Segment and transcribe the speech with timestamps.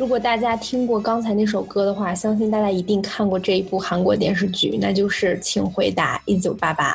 [0.00, 6.90] 如果大家听过刚才那首歌的话，相信大家一定看过这一部韩国电视剧，那就是《请回答一九八八》。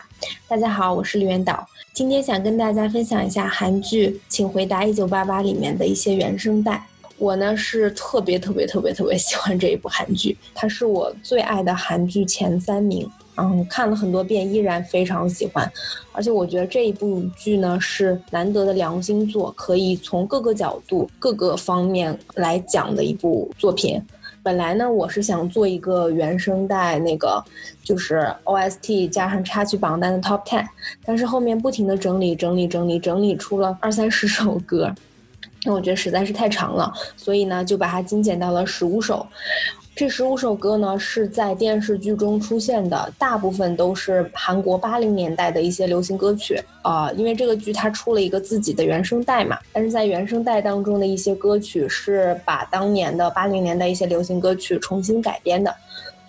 [0.47, 1.63] 大家好，我是李元导，
[1.93, 6.83] 今天想跟大家分享一下韩剧《请回答一九八八》里面的一些原声带。
[7.19, 13.07] 我呢是特别特别特别特别喜欢这一部韩剧，它是我最爱的韩剧前三名。
[13.38, 15.71] 嗯，看了很多遍，依然非常喜欢。
[16.12, 24.02] 而且我觉得这一部剧呢是难得的良心作，可以从各个角度、各个方面来讲的一部作品。
[24.42, 27.44] 本来呢，我是想做一个原声带，那个
[27.84, 30.64] 就是 OST 加上插曲榜单的 Top Ten，
[31.04, 34.94] 但是后面不停的整理、整理、整理、整理出了二三十首歌，
[35.66, 39.25] 那 我觉得实在是太长了，所以呢就把它精简到了十五首。
[39.95, 47.09] 这十五首歌呢，是在电视剧中出现的，大部分都是韩国八零年代的一些流行歌曲啊。
[47.13, 55.73] 因为这个剧它出了一个自己的原声带嘛，但是在原声带当中的一些歌曲是把当年的八零年代一些流行歌曲重新改编的，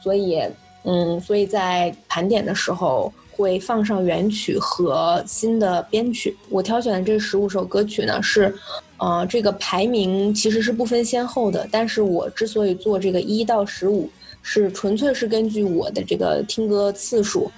[0.01, 0.41] 所以，
[0.85, 6.37] 嗯，所以在盘点的时候会放上原曲和新的编曲。
[6.51, 8.55] 我挑选的这十五首歌曲呢是。
[8.99, 14.09] 呃，这个排名其实是不分先后的，但是我之所以做这个一到十五，
[14.43, 17.51] 是纯粹是根据我的这个听歌次数。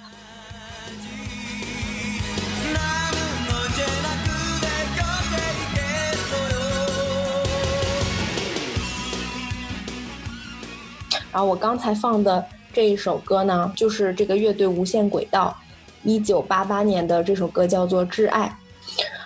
[11.31, 15.55] 然后我刚才放的这一首歌呢，就是这个乐队无限轨道，
[16.03, 18.53] 一九八八年的这首歌叫做《挚爱》。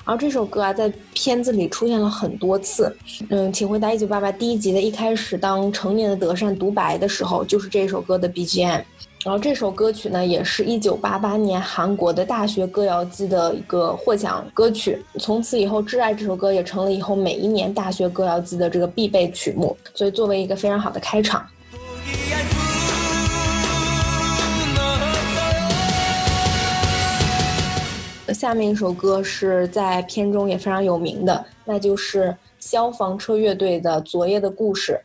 [0.06, 2.94] 然后这首歌啊，在片子里出现了很多次。
[3.30, 8.82] 嗯，请回答一九八八第一集的一开始，当成年的德善独白的时候，就是这首歌的 BGM。
[9.24, 15.02] 然后这首歌曲呢，也是一九八八年韩国的大学歌谣季的一个获奖歌曲。
[15.18, 19.78] 从此以后，《挚爱》这首歌也成了以后每一年大学歌谣季的这个必备曲目。
[19.94, 21.48] 所以，作为一个非常好的开场。
[28.34, 35.00] 下面一首歌是在片中也非常有名的，那就是消防车乐队的《昨夜的故事》。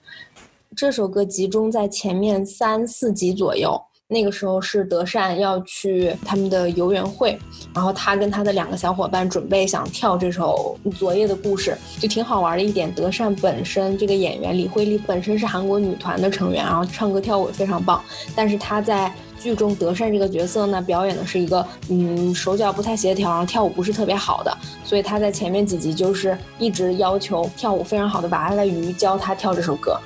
[0.76, 7.38] 这首歌集中在前面三四集左右，那个时候是德善要去他们的游园会，
[7.74, 12.92] 然后他跟他的两个小伙伴准备想跳这首《昨夜的故事》，就挺好玩的一点。
[12.92, 18.02] 德善本身这个演员李慧丽本身是韩国女团的成员，然后唱歌跳舞非常棒，
[18.34, 19.12] 但是她在。
[19.40, 29.98] 剧中德善这个角色呢，表演的是一个嗯手脚不太协调，然后跳舞不是特别好的，所以他在前面几集就是一直要求跳舞非常好的娃娃鱼教他跳这首歌。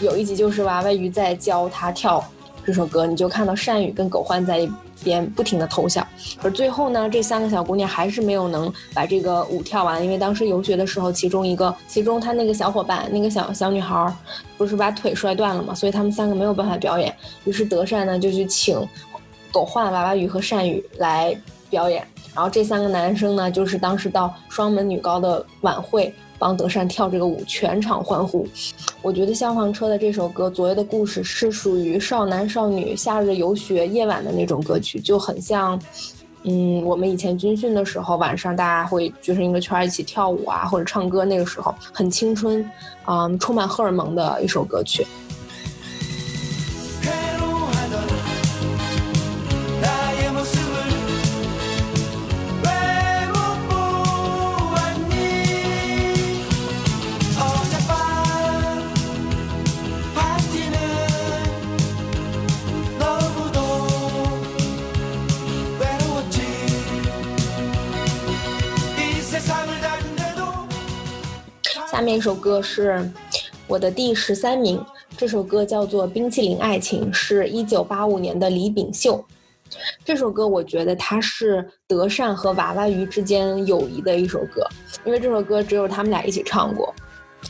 [0.00, 2.24] 有一集就是娃娃鱼在教他跳
[2.64, 4.70] 这首歌，你就看到善宇跟狗焕在一
[5.04, 6.06] 边不停的偷笑。
[6.42, 14.14] 而最后呢，这三个小姑娘还是没有能把这个舞跳完，因为当时游学的时候，其中一个，其中她那个小伙伴，那个小小女孩，
[14.56, 17.14] 不是把腿摔断了嘛，所以他们三个没有办法表演。
[17.44, 18.78] 于是德善呢就去请
[19.52, 21.38] 狗焕、娃娃鱼和善宇来
[21.76, 22.02] 表演。
[22.34, 28.46] 然后这三个男生呢，就是当时到双门女高的晚会帮德善跳这个舞，全场欢呼。
[29.02, 35.80] 我觉得消防车的这首歌《昨夜的故事》是属于少男少女夏日游学夜晚的那种歌曲，就很像，
[36.44, 42.70] 嗯，我们以前军训的时候晚上大家会聚成一个圈一起跳舞啊，或者唱歌，那个时候很青春，
[43.06, 45.06] 嗯，充满荷尔蒙的一首歌曲。
[72.16, 73.06] 一首歌是
[73.66, 74.82] 我的第十三名，
[75.18, 79.22] 这首歌叫做《冰淇淋爱情》，是一九八五年的李炳秀。
[80.02, 84.66] 这首歌我觉得它是德善和娃娃鱼之间友谊的一首歌，
[85.04, 86.94] 因为这首歌只有他们俩一起唱过。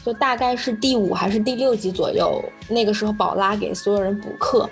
[0.04, 4.68] 就大概是第五还是第六集左右，那个时候宝拉给所有人补课。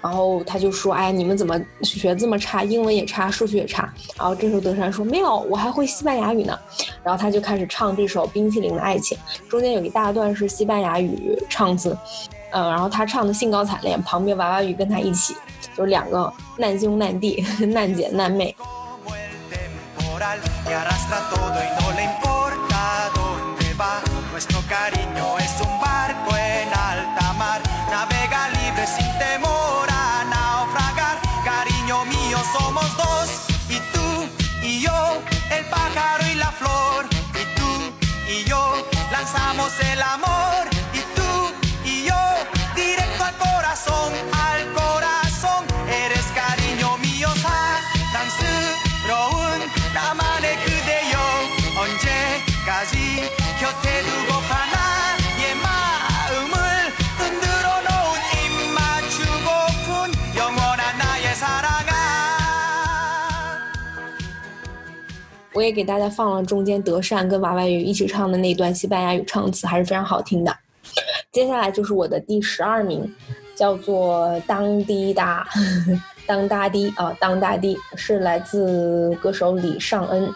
[0.00, 2.62] 然后他就说：“哎，你们怎么学这么差？
[2.62, 6.58] 英文也差，数学也差。”然后这时候德善说：“没有，我还会西班牙语呢。”
[7.02, 9.16] 然后他就开始唱这首《冰淇淋的爱情》，
[9.50, 11.96] 中间有一大段是西班牙语唱词。
[12.52, 15.34] 嗯，然后他唱的兴高采烈，旁边娃娃鱼跟他一起，
[15.76, 18.54] 就是两个难兄难弟、 难姐难妹。
[65.56, 70.54] 我也给大家放了中间德善跟娃娃鱼一起唱的那段西班牙语唱词，还是非常好听的。
[71.32, 73.10] 接下来就是我的第十二名，
[73.54, 75.48] 叫做《当滴答》，
[76.28, 80.30] 当大滴啊，当大滴是来自歌手李尚恩。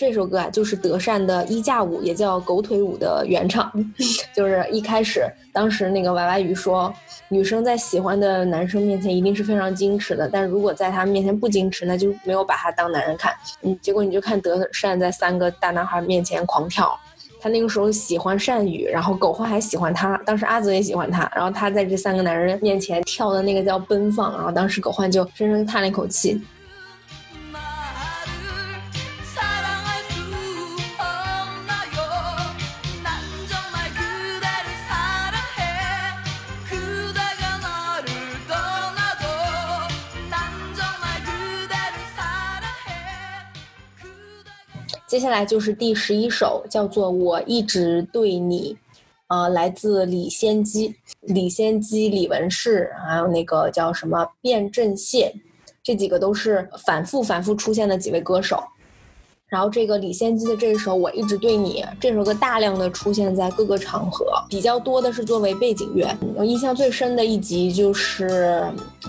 [0.00, 3.70] 这首歌啊，就是德善的衣架舞，也叫狗腿舞的原唱。
[4.34, 6.90] 就是一开始，当时那个娃娃鱼说，
[7.28, 13.30] 女生在喜欢的男生面前一定是非常矜持的，但如果在他面前不矜持，那就没有把他当男人看。
[13.60, 16.98] 嗯，结果你就看德善在三个大男孩面前狂跳，
[17.38, 26.40] 他那个时候喜欢善宇，然后狗焕还喜欢他，当时阿泽也喜欢他，然后他在这三个男人面前跳的那个叫奔放，然后当时狗焕就深深叹了一口气。
[45.10, 48.72] 接下来就是第十一首，叫做《我一直对你》，
[49.26, 55.32] 呃，来自李仙姬、李仙姬、李文世，还有那个叫什么卞正燮，
[55.82, 58.62] 这几个都是反复反复出现的几位歌手。
[59.50, 66.08] 然后这个李仙姬的这首《我一直对你》这首歌大量的出现在各个场合，比较多的是作为背景乐。
[66.36, 68.64] 我印象最深的一集就是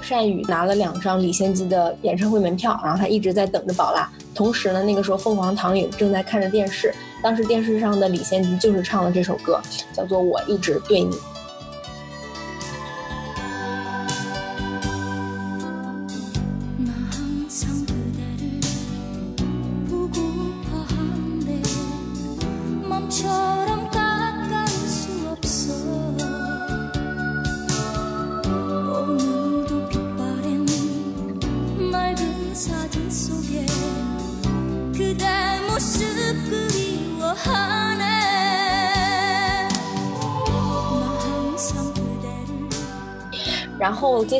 [0.09, 4.09] 单宇拿了两张李仙姬的演唱会门票，然后他一直在等着宝拉。
[4.33, 6.91] 同时呢，那个时候凤凰堂也正在看着电视，
[7.21, 9.61] 当时电视上的李仙姬就是唱了这首歌，
[9.93, 11.15] 叫做《我一直对你》。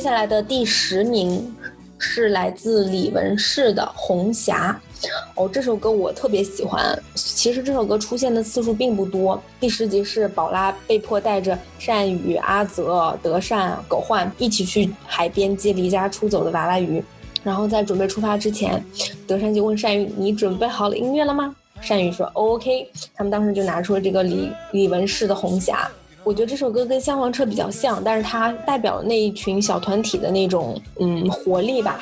[0.02, 1.56] 接下来的第十名
[2.00, 4.76] 是来自李文世的《红霞》
[5.36, 7.00] 哦，这首歌我特别喜欢。
[7.14, 9.40] 其实这首歌出现的次数并不多。
[9.60, 17.04] 第十集是宝拉被迫带着善宇、阿泽、德善、狗焕一起去海边接离家出走的娃娃鱼。
[17.44, 18.84] 然后在准备出发之前，
[19.28, 25.88] 德善就问善宇：“你准备好了音乐了吗？”善宇说：“OK。”他们当时就拿出了这个李李文世的《红霞》。
[26.24, 32.00] 我觉得这首歌跟消防车比较像，但是它代表那一群小团体的那种嗯活力吧。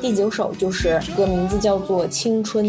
[0.00, 2.64] 第九首就是歌名字叫做《青春》。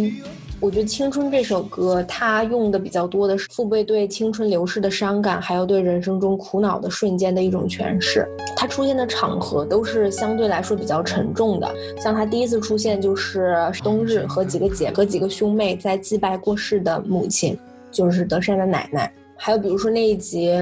[0.61, 8.27] 我觉得《青春》这首歌，它用的比较多的是父辈对青春流逝的伤感，还有对人生中苦恼的瞬间的一种诠释。
[8.57, 17.57] 它出现的场合都是相对来说比较沉重的，像它第一次出现就是冬日和几个姐和几个兄妹在祭拜过世的母亲，
[17.89, 19.09] 就是德善的奶奶。
[19.37, 20.53] 还有比如说那一集，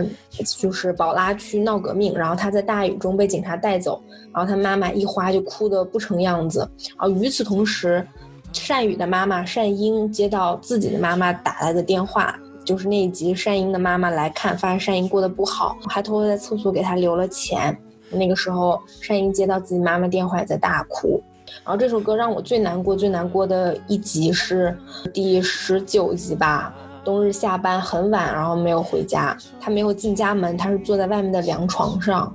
[0.60, 4.00] 就是宝拉去闹革命，然后她在大雨中被警察带走，
[4.32, 6.60] 然后她妈妈一花就哭得不成样子。
[7.00, 8.06] 然后与此同时。
[8.54, 17.78] 善宇的妈妈善英接到自己的妈妈打来的电话，就是那一集善英的妈妈来看，发现善英过得不好，还偷偷在厕所给她留了钱。
[18.10, 21.22] 那个时候善英接到自己妈妈电话也在大哭。
[21.64, 24.78] 然后这首歌让我最难过、最难过的一集是
[25.14, 26.74] 第十九集吧。
[27.04, 32.34] 冬日下班很晚，然后没有回家，他没有进家门，他是坐在外面的凉床上，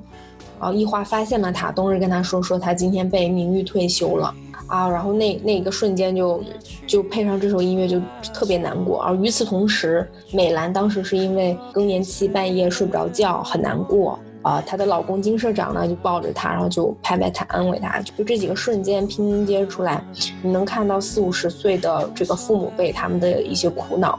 [0.59, 4.35] 然后一花发现了他，冬日跟他说说他今天被明玉退休了
[4.67, 6.43] 啊，然后那那个瞬间就
[6.87, 8.01] 就配上这首音乐就
[8.33, 14.19] 特别难过，而与此同时，美兰当时是因为更年期半夜睡不着觉，很难过。
[14.43, 18.01] 啊，她的老公金社长呢就抱着她，然后就拍拍她，安慰她。
[18.01, 20.05] 就这几个瞬间拼接出来，
[20.43, 24.19] 你能看到四五十岁的这个父母辈他们的一些苦恼。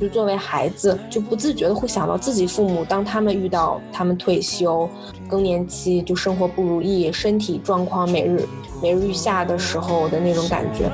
[0.00, 4.90] 就作为孩子，就不自觉的会想到自己父母，当他们遇到他们退休、
[5.28, 8.44] 更年期，就生活不如意、身体状况每日
[8.82, 10.90] 每日愈下的时候的那种感觉。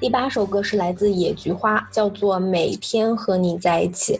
[0.00, 4.16] 第八首歌是来自野菊花，叫做《每天和你在一起》。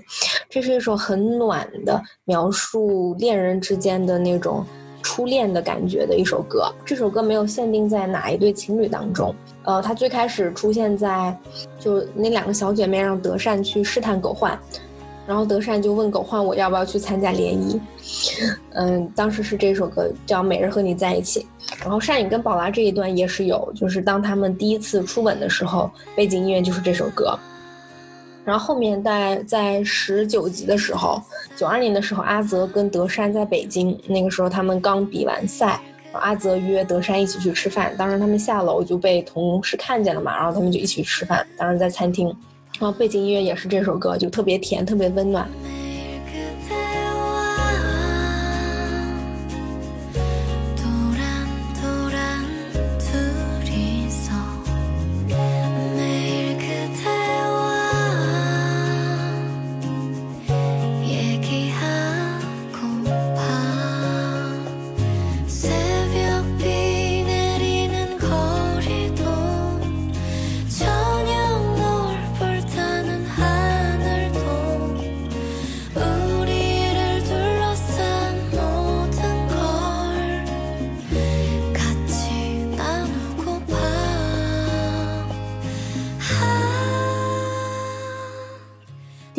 [0.47, 4.63] 这是一首很暖的，描述恋人之间的那种
[5.03, 6.71] 初恋的感觉的一首歌。
[6.85, 9.35] 这首歌没有限定在哪一对情侣当中，
[9.65, 11.35] 呃，它最开始出现在
[11.79, 14.61] 就那两个小姐妹让德善去试探狗焕，
[15.27, 17.81] 然后德善就问狗焕我要不要去参加联谊。
[18.73, 21.41] 嗯，当时是这首歌叫《每日和你在一起》。
[21.81, 27.39] 然后善宇跟宝拉这一段也是有，就是当他们第一次初吻的时候，背景音乐就是这首歌。
[28.45, 31.23] 然后后面在在十九集的时候，
[31.57, 35.79] 九二年的时候，阿泽跟德善在北京，那个时候他们刚比完赛，
[36.13, 42.35] 阿泽约德善一起去吃饭，当时他们下楼就被同事看见了嘛，然后他们就一起吃饭，当时在餐厅，
[42.81, 45.47] 然后背景音乐也是这首歌，就特别甜，特别温暖。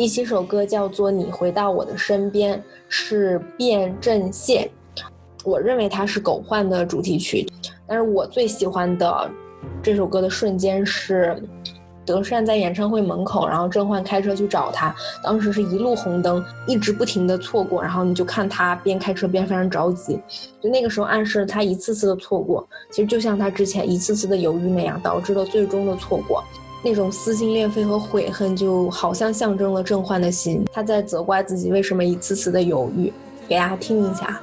[0.02, 4.68] 第七首歌叫做《你回到我的身边》，是卞正谢，
[5.44, 7.46] 我认为它是狗焕的主题曲，
[7.86, 9.30] 但是我最喜欢的
[9.80, 11.40] 这首歌的瞬间是
[12.04, 14.92] 德善在演唱会门口，然后郑焕开车去找他，
[15.22, 20.20] 当时是一路红灯，一直不停的错过，然后你就看他边开车边非常着急，
[20.60, 26.42] 就那个时候暗示了他一次次的错过，其实就像他之前一次次的犹豫那样，导致了最终的错过。
[26.82, 30.64] 那种撕心裂肺和悔恨，就好像象征了郑焕的心。
[30.72, 33.12] 他在责怪自己为什么一次次的犹豫。
[33.48, 34.40] 给大家听一下。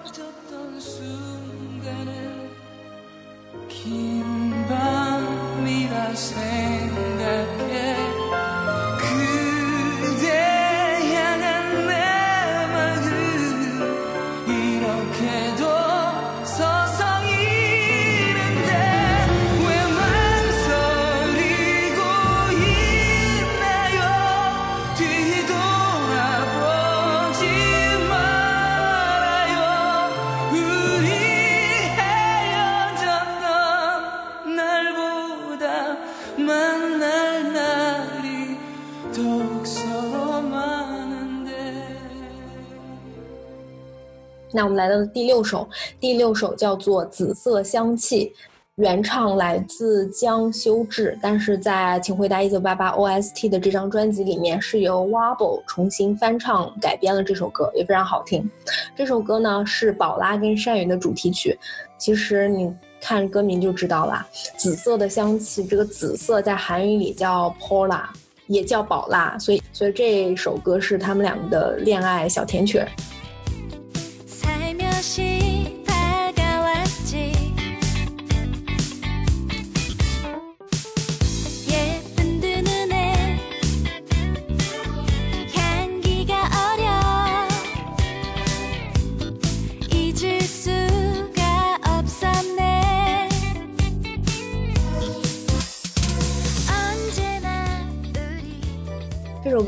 [44.97, 45.67] 的第六首，
[45.99, 48.25] 第六首叫做《紫色香气》，
[48.75, 58.49] 原唱来自江修志，但是在《请回答一九八八》OST 的这张专辑里面是由 Wobble 重新翻唱改编了这首歌，也非常好听。
[58.95, 61.57] 这首歌呢是宝拉跟单云的主题曲，
[61.97, 64.25] 其实你看歌名就知道了，
[64.57, 68.03] 紫色的香气，这个紫色在韩语里叫 Pola，
[68.47, 72.81] 也叫宝拉，所以所以这首歌是他们两个的恋爱小甜曲。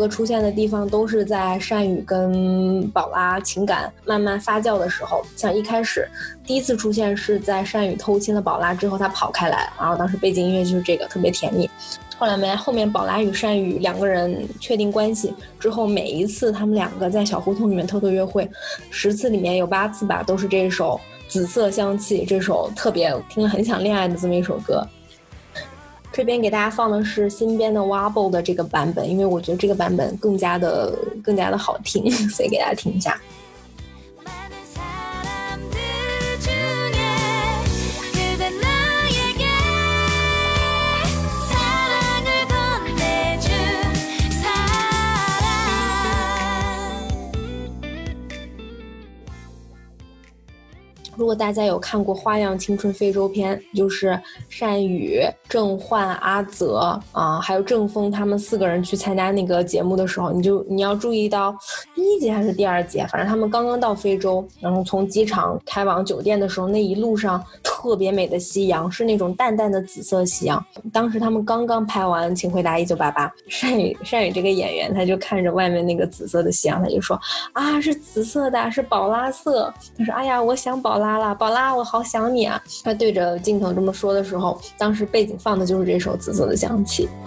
[0.01, 6.07] 歌出现的地方都是在善宇跟宝拉情感慢慢发酵的时候，像一开始
[6.43, 11.69] 第一次出现是在善宇偷亲了宝拉之后，他跑开来，然后当时背景音乐就是这个，特别甜蜜。
[12.17, 18.49] 后来没后面宝拉与善宇两个人确定关系之后，每一次他们两个在小胡同里面偷偷约会，
[18.89, 20.99] 十次里面有八次吧，都是这首
[21.31, 24.83] 《紫色香气》这首特别听了很想恋爱的这么一首歌。
[26.11, 33.19] 这边给大家放的是新编的 Wobble 的这个版本，因为我觉得这个版本更加的更加的好听， 所以给大家听一下。
[51.21, 54.19] 如果大家有看过《花样青春非洲篇》，就是
[54.59, 61.55] 单宇、郑焕、阿泽啊，还有郑峰他们四个人去参加那个节目的时候，你就你要注意到
[61.93, 70.65] 第一节还是第二节，反正他们刚刚到非洲，然后从机场开往酒店的时候，那一路上特别美的夕阳，是那种淡淡的紫色夕阳。
[70.91, 73.27] 当时他们刚刚拍完《请回答一九八八》，
[73.61, 77.15] 单宇单宇这个演员他就看着外面那个紫色的夕阳，他就说
[77.53, 79.71] 啊，是紫色的，是宝拉色。
[79.95, 81.10] 他说，哎呀，我想宝拉。
[81.17, 82.61] 啦，宝拉，我好想你啊！
[82.83, 87.07] 他对着镜头这么说的时候，当时背景放的就是这首《紫色的香气》。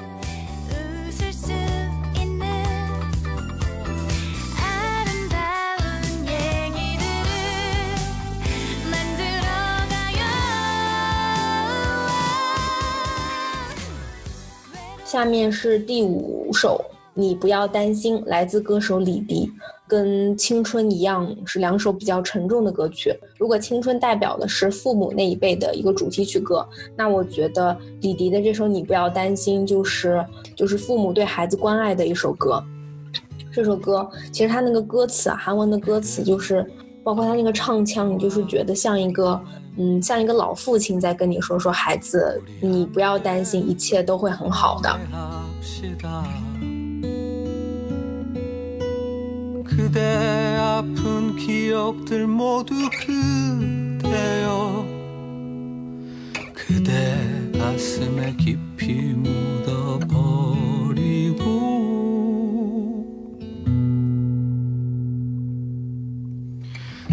[15.05, 19.51] 下面是第五首，你不要担心，来自歌手李迪。
[19.87, 23.15] 跟青春一样，是两首比较沉重的歌曲。
[23.39, 30.25] 如果青春代表的是父母那一辈的一个主题曲歌，那我觉得李迪的这首《你不要担心》就是
[30.57, 32.65] 就是父母对孩子关爱的一首歌。
[33.53, 36.67] 这首歌其实它那个歌词，韩文的歌词就是
[37.05, 39.39] 包括他那个唱腔，你就是觉得像一个
[39.77, 44.99] 嗯像一个老父亲在跟你说说孩子，你不要担心，一切都会很好的。
[49.85, 54.87] 그대 아픈 기억들 모두 그대여.
[56.55, 60.25] 그대 가슴에 깊이 묻어버리고.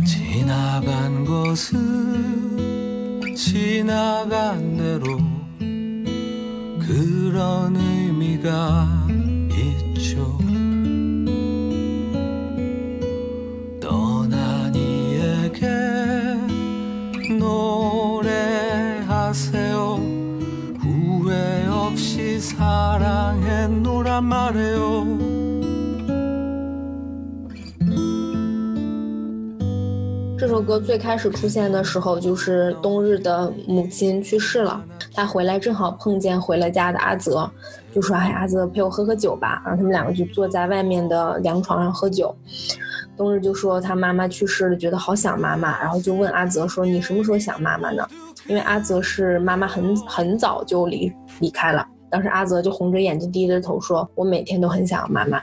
[0.05, 5.19] 지나간 것은 지나간 대로
[6.79, 9.00] 그런 의미가
[30.37, 37.49] 这首歌最开始出现的时候就是冬日的母亲去世了她回来正好碰见回了家的阿泽
[37.93, 39.61] 就说哎阿泽陪我喝喝酒吧。
[39.63, 42.35] 然后他们两个就坐在外面的凉床上喝酒。
[43.17, 45.79] 冬日就说他妈妈去世了觉得好想妈妈。
[45.79, 48.07] 然后就问阿泽说你什么时候想妈妈呢？
[48.47, 51.85] 因为阿泽是妈妈很很早就离离开了。
[52.11, 55.41] 当时阿泽就红着眼睛低着头说：“我每天都很想妈妈。”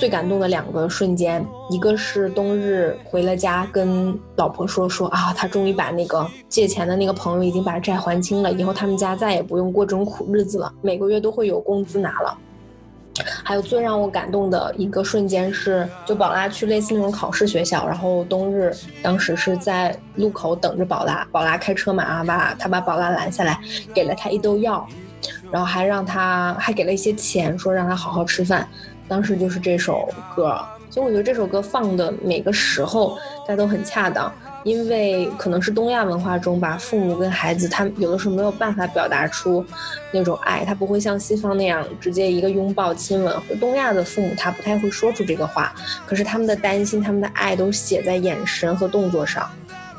[0.00, 12.38] 最感动的两个瞬间，一个是冬日回了家，跟老婆说说啊，他终于把那个借钱的那个朋友已经把债还清了，以后他们家再也不用过这种苦日子了，每个月都会有工资拿了。
[13.44, 23.60] 还有最让我感动的一个瞬间是，就宝拉去类似那种考试学校，然后冬日当时是在路口等着宝拉，宝拉开车嘛，然后把他把宝拉拦下来，
[23.92, 24.88] 给了他一兜药，
[25.50, 28.66] 然后还让他还给了一些钱，说让他好好吃饭。
[29.10, 30.56] 当时就是这首歌，
[30.88, 39.66] 所以我觉得这首歌放的每个时候，大家都很恰当，因为可能是东亚文化中吧，父母跟孩子他有的时候没有办法表达出
[40.12, 45.74] 那种爱，他不会像西方那样直接一个拥抱亲吻，东亚的父母他不太会说出这个话，
[46.06, 49.50] 可是他们的担心、他们的爱都写在眼神和动作上。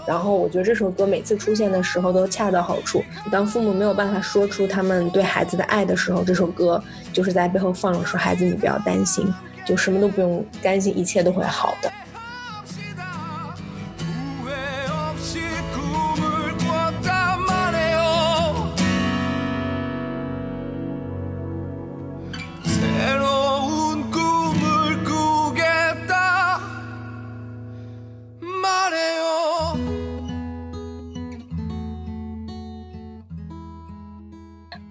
[0.08, 3.04] 然后我觉得这首歌每次出现的时候都恰到好处。
[3.32, 6.84] 当父母没有办法说出他们对孩子的爱的时候，这首歌
[7.14, 9.32] 就是在背后放了说：“孩子，你不要担心，
[9.66, 11.92] 就什么都不用担心，一切都会好的。”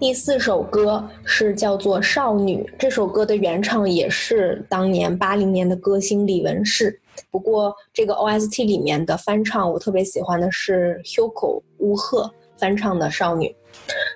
[0.01, 6.99] 第四首歌是叫做《少女》，这首歌的原唱也是当年八零年的歌星李文世。
[7.29, 13.45] 不过这个 OST 里面的翻唱，我特别喜欢的是 Hugo 乌赫翻唱的《少女》。《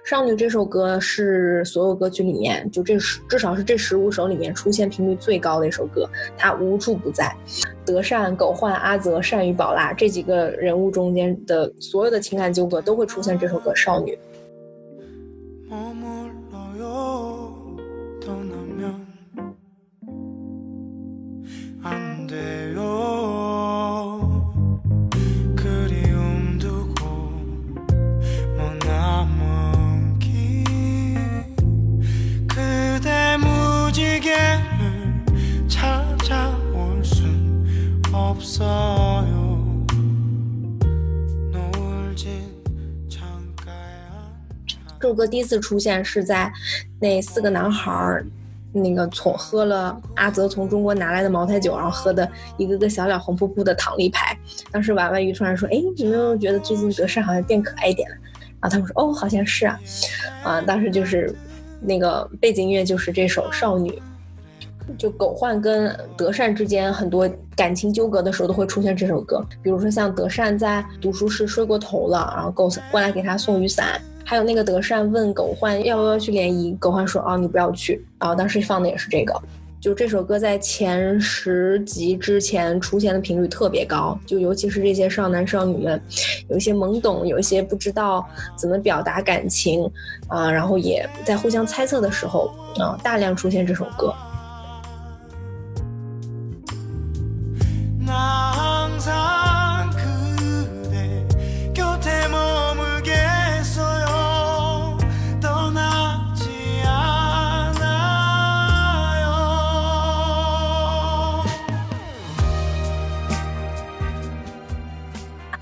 [0.09, 7.31] 少女》这首歌是所有歌曲里面，就这十至少是这十五首里面出现频率最高的一首歌，它无处不在。
[7.85, 14.15] 德善、狗焕、阿泽、善与宝拉这几个人物中间的所有的情感纠葛都会出现这首歌《少女》。
[38.57, 38.61] 这
[45.01, 46.49] 首歌第一次出现是在
[47.01, 48.25] 那四个男孩儿，
[48.71, 54.37] 那个从喝了阿泽从中国拿来的茅台酒，然后喝的一个个小脸红扑扑的躺了一排。
[54.71, 58.15] 当时婉婉瑜突然说：“哎，有没有觉得最近德善好像变可爱一点了？”
[58.61, 59.77] 然后他们说：“哦，好像是啊。”
[60.45, 61.35] 啊，当时就是
[61.81, 63.91] 那个背景音乐就是这首《少女》。
[64.97, 79.33] 就狗焕跟德善之间很多感情纠葛的时候都会出现这首歌，比如说像德善在读书室睡过头了，然后狗过来给他送雨伞，还有那个德善问狗焕要不要去联谊，狗焕说哦你不要去，然后当时放的也是这个。
[79.81, 86.01] 就这首歌在前十集之前出现的频率特别高，就尤其是这些少男少女们，
[86.47, 88.25] 有一些懵懂，有一些不知道
[88.57, 89.87] 怎么表达感情
[90.27, 94.11] 啊、然后也在互相猜测的时候啊、大量出现这首歌。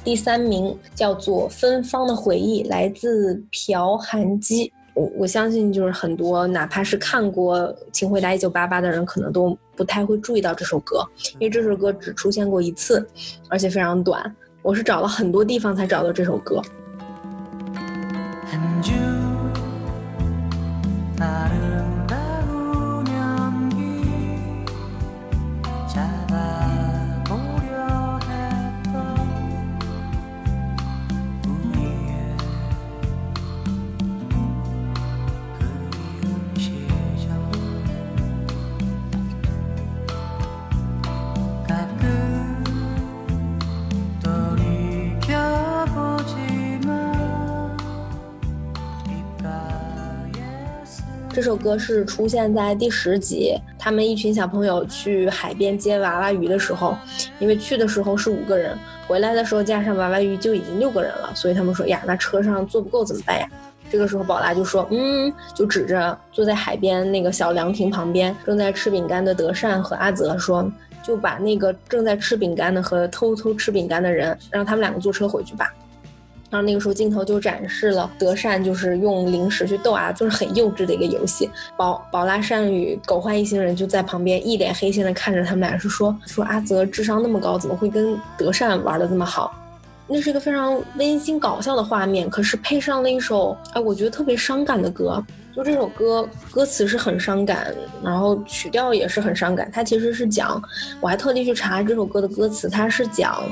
[0.04, 4.72] 第三名叫做《芬芳的回忆》，来自朴韩基。
[4.94, 7.60] 我我相信，就是很多哪怕是看过
[7.92, 11.04] 《请回答一九八八》的人，可能都不太会注意到这首歌，
[11.34, 13.06] 因为这首歌只出现过一次，
[13.50, 14.36] 而且非常短。
[14.62, 16.62] 我是找了很多地方才找到这首歌。
[51.54, 56.98] 首歌是出现在第十集，他们一群小朋友去海边接娃娃鱼的时候，
[57.38, 58.76] 因为去的时候是五个人，
[59.08, 63.48] 回来的时候加上娃娃鱼就已经六个人了，所以他们说呀，那车上坐不够怎么办呀？
[63.92, 70.68] 这个时候宝拉就说，嗯，就指着坐在海边那个小凉亭旁边正在吃饼干的德善和阿泽说，
[71.04, 75.72] 就把那个正在吃饼干的和偷偷吃饼干的人，让他们两个坐车回去吧。
[76.54, 81.50] 然后那个时候镜头就展示了德善就是用零食去逗啊，就是很幼稚的一个游戏。
[81.76, 89.52] 宝宝拉善与狗焕一行人就在旁边一脸黑线的看着他们俩，是说说阿泽智商那么高，怎么会跟德善玩的这么好？
[90.06, 95.24] 那是一个非常温馨搞笑的画面，可是配上了一首哎，我觉得特别伤感的歌。
[95.56, 99.68] 就这首歌歌词是很伤感，然后曲调也是很伤感。
[99.74, 100.62] 它其实是讲，
[101.02, 103.44] 我还特地去查这首歌的歌词，它是讲。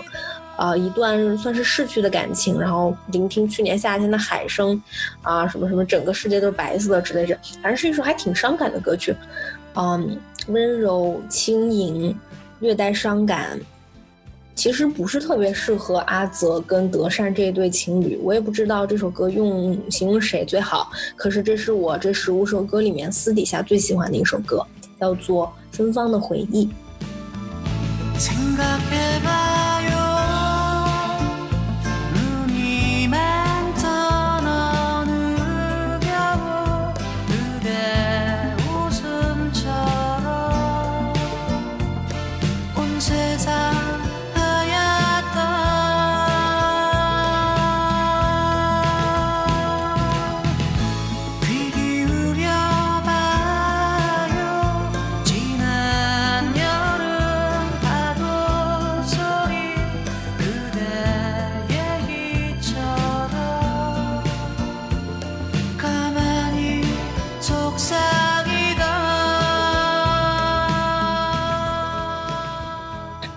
[0.62, 4.80] 呃，一段算是逝去的感情，然后聆听去年夏天的海声，
[5.24, 9.16] 啊，什么什么，整个世界都是白色的之类的，反正是一首还挺伤感的歌曲，
[9.74, 10.20] 嗯，
[10.50, 12.16] 温柔轻盈，
[12.60, 13.60] 略带伤感。
[14.54, 20.92] 其实不是特别适合阿泽跟德善这一对情侣，我也不知道这首歌用形容谁最好。
[21.16, 24.64] 可是这是我这十五首歌里面私底下最喜欢的一首歌，
[25.00, 26.68] 叫做《芬芳的回忆》。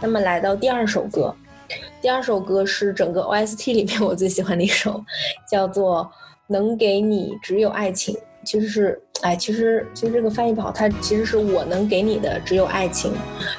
[0.05, 1.35] 那么来到第二首歌，
[2.03, 5.03] 第二首歌是整个 OST 里面我最喜欢的一首，
[5.51, 6.05] 叫做
[6.47, 8.15] 《能给你只有爱情》。
[8.45, 13.15] 其实是，哎，其实其实这个翻译不好，它其实是我能给你的只有爱情。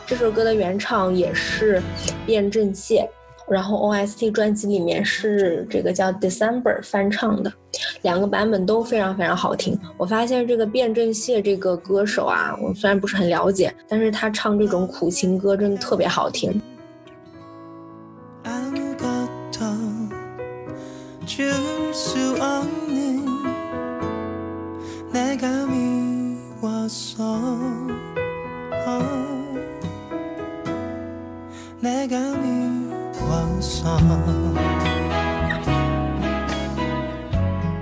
[0.05, 1.81] 这首歌的原唱也是
[2.27, 3.10] 卞正谢，
[3.49, 7.51] 然后 OST 专辑里面是这个叫 December 翻唱的，
[8.01, 9.79] 两个版本都非常非常好听。
[9.97, 16.62] 我发现这个卞正谢这个歌手啊，我虽然不是很了解，但是他唱这种苦情歌真的特别好听。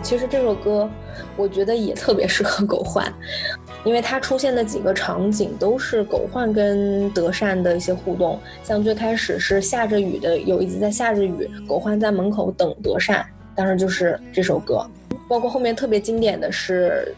[0.01, 0.87] 其实这首歌，
[1.35, 3.11] 我觉得也特别适合狗焕，
[3.83, 14.85] 因为它出现的几个场景都是狗焕跟德善的一些互动，像最开始是下着雨的，有一集在下着雨，狗焕在门口等德善，当时就是这首歌，
[15.27, 17.15] 包括后面特别经典的是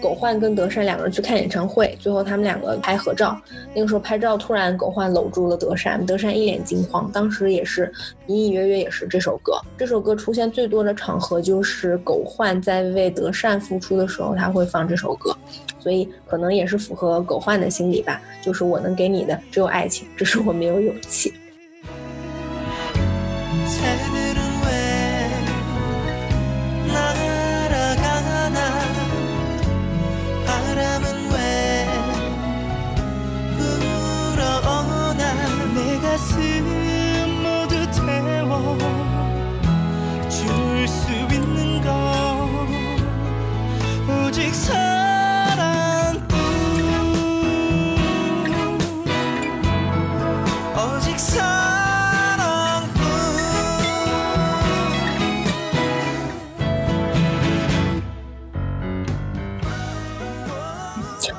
[0.00, 3.40] 狗焕跟德善两个人去看演唱会，最后他们两个拍合照。
[3.74, 7.10] 那个时候拍照，突然狗焕搂住了德善，德善一脸惊慌。
[7.12, 7.92] 当时也是
[8.26, 9.54] 隐隐约约也是这首歌。
[9.76, 15.36] 这首歌出现最多的场合就是狗焕在为德善付出的时候，他会放这首歌。
[15.78, 21.32] 所以可能也是符合狗焕的心理吧，就是我能给你的只有爱情，只是我没有勇气。
[44.35, 46.21] 오직 사랑뿐
[50.75, 51.41] 오직 사랑뿐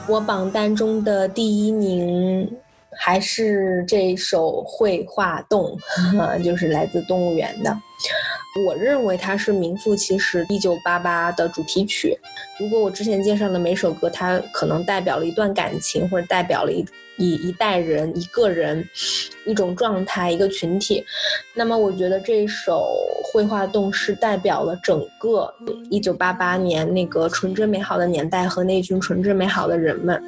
[0.08, 2.50] 我榜单中的第一名
[2.98, 5.76] 还是这首《绘画动》，
[6.42, 7.76] 就是来自动物园的。
[8.65, 12.17] 我认为它是名副其实《一九八八》的主题曲。
[12.59, 16.85] 如果我之前介绍的每首歌，它可能代表了一段感情，或者代表了一
[17.17, 18.87] 一一代人、一个人、
[19.45, 21.03] 一种状态、一个群体，
[21.53, 22.95] 那么我觉得这首
[23.31, 25.53] 《绘画动》是代表了整个
[25.89, 30.21] 一九八八年那个纯真美好的年代和那群纯真美好的人们。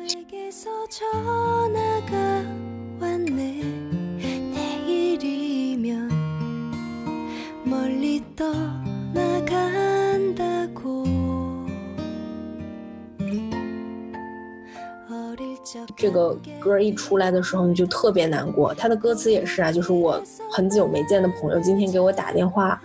[15.95, 18.73] 这个歌一出来的时候，你就特别难过。
[18.73, 22.82] 他的歌词也是啊，就是我很久没见的朋友，今天给我打电话，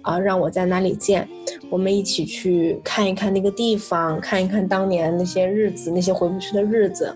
[0.00, 1.28] 啊，让我在哪里见，
[1.68, 7.14] 我们一起去看一看那个地方，看一看当年那些日子，那些回不去的日子。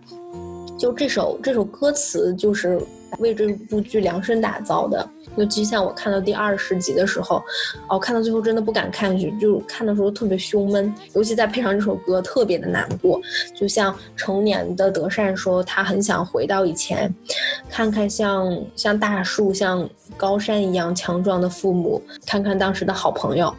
[0.79, 2.81] 就这首这首歌词，就是
[3.19, 5.07] 为这部剧量身打造的。
[5.37, 7.43] 尤其像我看到第二十集的时候，
[7.89, 13.21] 哦，看到最后真的不敢看下去，就看的时候特别胸闷，尤其再配上这首歌，特别的难过。
[13.55, 17.13] 就像成年的德善说，他很想回到以前，
[17.69, 23.53] 看看像像大树、像高山一样强壮的父母，看看当时的好朋友。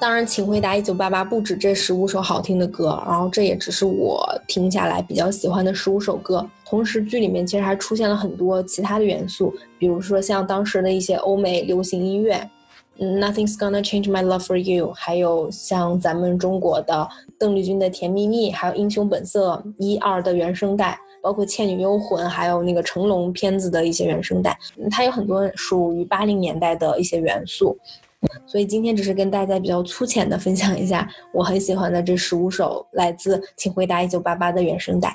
[0.00, 6.48] 当然，请回答一九八八不止这十五首好听的歌，然后这也只是我听下来比较喜欢的十五首歌。
[6.64, 12.48] 同时，剧里面其实还出现了很多其他的元素，比如说像当时的一些欧美流行音乐
[12.96, 24.56] ，，Nothing's Gonna Change My Love for You，还有像咱们中国的邓丽君的《甜蜜蜜》，还有《英雄本色》一二的原声带，包括《倩女幽魂》，还有那个成龙片子的一些原声带，
[24.92, 27.76] 它有很多属于八零年代的一些元素。
[28.48, 35.14] 所以今天只是跟大家比较粗浅的分享一下我很喜欢的这十五首来自《请回答一九八八》的原声带，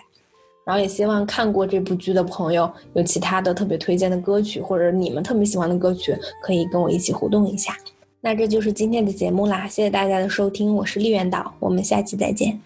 [0.64, 7.76] 然后也希望看过这部剧的朋友有其他的特别推荐的歌曲，或者你们特别喜欢的歌曲，可以跟我一起互动一下。
[8.22, 12.58] 那这就是今天的节目啦，谢谢大家的收听，我是丽媛导，我们下期再见。